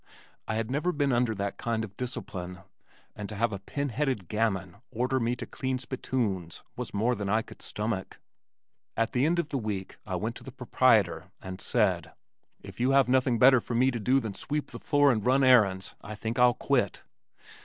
I 0.47 0.55
had 0.55 0.71
never 0.71 0.91
been 0.91 1.11
under 1.13 1.35
that 1.35 1.59
kind 1.59 1.83
of 1.83 1.95
discipline, 1.95 2.61
and 3.15 3.29
to 3.29 3.35
have 3.35 3.53
a 3.53 3.59
pin 3.59 3.89
headed 3.89 4.27
gamin 4.29 4.77
order 4.89 5.19
me 5.19 5.35
to 5.35 5.45
clean 5.45 5.77
spittoons 5.77 6.63
was 6.75 6.91
more 6.91 7.13
than 7.13 7.29
I 7.29 7.43
could 7.43 7.61
stomach. 7.61 8.17
At 8.97 9.11
the 9.13 9.27
end 9.27 9.37
of 9.37 9.49
the 9.49 9.59
week 9.59 9.99
I 10.03 10.15
went 10.15 10.35
to 10.37 10.43
the 10.43 10.51
proprietor, 10.51 11.29
and 11.39 11.61
said, 11.61 12.13
"If 12.61 12.79
you 12.79 12.89
have 12.93 13.09
nothing 13.09 13.37
better 13.37 13.61
for 13.61 13.75
me 13.75 13.91
to 13.91 13.99
do 13.99 14.19
than 14.19 14.33
sweep 14.33 14.71
the 14.71 14.79
floor 14.79 15.11
and 15.11 15.23
run 15.23 15.43
errands, 15.43 15.93
I 16.01 16.15
think 16.15 16.39
I'll 16.39 16.55
quit." 16.55 17.03